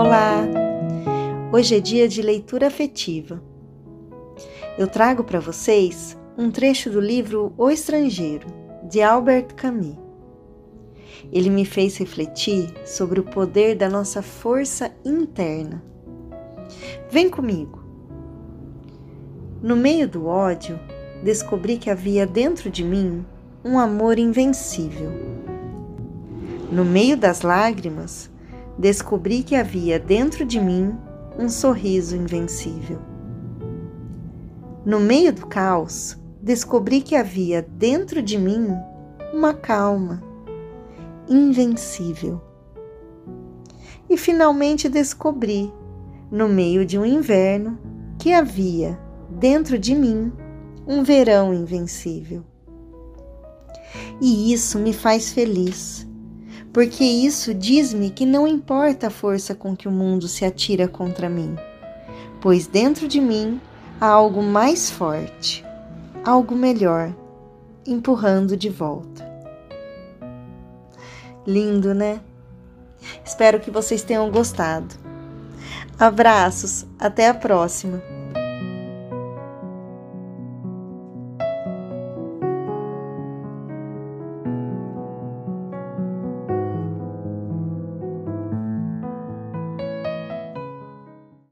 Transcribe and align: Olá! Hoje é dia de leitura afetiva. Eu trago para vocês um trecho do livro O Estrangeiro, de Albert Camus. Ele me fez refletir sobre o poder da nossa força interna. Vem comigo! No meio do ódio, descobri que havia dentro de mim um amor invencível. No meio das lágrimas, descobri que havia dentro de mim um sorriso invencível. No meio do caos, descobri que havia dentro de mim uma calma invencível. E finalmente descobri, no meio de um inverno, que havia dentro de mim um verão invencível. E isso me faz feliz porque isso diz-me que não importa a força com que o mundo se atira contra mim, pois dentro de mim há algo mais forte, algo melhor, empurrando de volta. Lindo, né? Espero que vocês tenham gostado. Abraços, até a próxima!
Olá! 0.00 0.46
Hoje 1.52 1.74
é 1.74 1.80
dia 1.80 2.06
de 2.08 2.22
leitura 2.22 2.68
afetiva. 2.68 3.42
Eu 4.78 4.86
trago 4.86 5.24
para 5.24 5.40
vocês 5.40 6.16
um 6.38 6.52
trecho 6.52 6.88
do 6.88 7.00
livro 7.00 7.52
O 7.58 7.68
Estrangeiro, 7.68 8.46
de 8.88 9.02
Albert 9.02 9.56
Camus. 9.56 9.96
Ele 11.32 11.50
me 11.50 11.64
fez 11.64 11.96
refletir 11.96 12.72
sobre 12.86 13.18
o 13.18 13.24
poder 13.24 13.74
da 13.74 13.88
nossa 13.88 14.22
força 14.22 14.92
interna. 15.04 15.82
Vem 17.10 17.28
comigo! 17.28 17.82
No 19.60 19.74
meio 19.74 20.06
do 20.06 20.26
ódio, 20.26 20.78
descobri 21.24 21.76
que 21.76 21.90
havia 21.90 22.24
dentro 22.24 22.70
de 22.70 22.84
mim 22.84 23.26
um 23.64 23.76
amor 23.76 24.16
invencível. 24.16 25.10
No 26.70 26.84
meio 26.84 27.16
das 27.16 27.42
lágrimas, 27.42 28.30
descobri 28.78 29.42
que 29.42 29.56
havia 29.56 29.98
dentro 29.98 30.44
de 30.44 30.60
mim 30.60 30.96
um 31.36 31.48
sorriso 31.48 32.16
invencível. 32.16 33.00
No 34.84 35.00
meio 35.00 35.32
do 35.32 35.46
caos, 35.46 36.16
descobri 36.40 37.00
que 37.00 37.16
havia 37.16 37.60
dentro 37.60 38.22
de 38.22 38.38
mim 38.38 38.68
uma 39.34 39.52
calma 39.52 40.22
invencível. 41.28 42.40
E 44.08 44.16
finalmente 44.16 44.88
descobri, 44.88 45.70
no 46.30 46.48
meio 46.48 46.86
de 46.86 46.98
um 46.98 47.04
inverno, 47.04 47.78
que 48.18 48.32
havia 48.32 48.98
dentro 49.28 49.78
de 49.78 49.94
mim 49.94 50.32
um 50.86 51.02
verão 51.02 51.52
invencível. 51.52 52.42
E 54.20 54.52
isso 54.52 54.78
me 54.78 54.92
faz 54.92 55.32
feliz 55.32 56.07
porque 56.78 57.02
isso 57.02 57.52
diz-me 57.52 58.08
que 58.08 58.24
não 58.24 58.46
importa 58.46 59.08
a 59.08 59.10
força 59.10 59.52
com 59.52 59.74
que 59.74 59.88
o 59.88 59.90
mundo 59.90 60.28
se 60.28 60.44
atira 60.44 60.86
contra 60.86 61.28
mim, 61.28 61.56
pois 62.40 62.68
dentro 62.68 63.08
de 63.08 63.20
mim 63.20 63.60
há 64.00 64.06
algo 64.06 64.40
mais 64.44 64.88
forte, 64.88 65.66
algo 66.24 66.54
melhor, 66.54 67.12
empurrando 67.84 68.56
de 68.56 68.70
volta. 68.70 69.28
Lindo, 71.44 71.92
né? 71.92 72.20
Espero 73.24 73.58
que 73.58 73.72
vocês 73.72 74.04
tenham 74.04 74.30
gostado. 74.30 74.94
Abraços, 75.98 76.86
até 76.96 77.26
a 77.26 77.34
próxima! 77.34 78.17